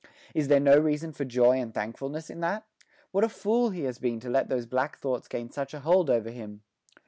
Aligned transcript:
Is 0.33 0.47
there 0.47 0.59
no 0.59 0.79
reason 0.79 1.11
for 1.11 1.25
joy 1.25 1.57
and 1.59 1.71
thankfulness 1.71 2.31
in 2.31 2.39
that? 2.39 2.65
What 3.11 3.23
a 3.23 3.29
fool 3.29 3.69
he 3.69 3.83
has 3.83 3.99
been 3.99 4.19
to 4.21 4.31
let 4.31 4.49
those 4.49 4.65
black 4.65 4.97
thoughts 4.97 5.27
gain 5.27 5.51
such 5.51 5.75
a 5.75 5.81
hold 5.81 6.09
over 6.09 6.31
him! 6.31 6.63